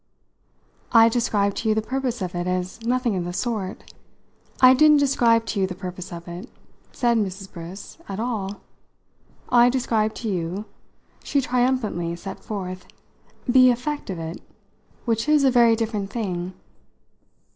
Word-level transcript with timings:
"I 0.93 1.09
described 1.09 1.57
to 1.57 1.69
you 1.69 1.75
the 1.75 1.81
purpose 1.83 2.23
of 2.23 2.33
it 2.33 2.47
as 2.47 2.81
nothing 2.81 3.15
of 3.15 3.23
the 3.25 3.33
sort. 3.33 3.93
I 4.59 4.73
didn't 4.73 4.97
describe 4.97 5.45
to 5.45 5.59
you 5.59 5.67
the 5.67 5.75
purpose 5.75 6.11
of 6.11 6.27
it," 6.27 6.49
said 6.91 7.19
Mrs. 7.19 7.51
Briss, 7.53 7.99
"at 8.09 8.19
all. 8.19 8.61
I 9.49 9.69
described 9.69 10.15
to 10.15 10.27
you," 10.27 10.65
she 11.23 11.39
triumphantly 11.39 12.15
set 12.15 12.43
forth, 12.43 12.87
"the 13.47 13.69
effect 13.69 14.09
of 14.09 14.17
it 14.17 14.41
which 15.05 15.29
is 15.29 15.43
a 15.43 15.51
very 15.51 15.75
different 15.75 16.09
thing." 16.09 16.53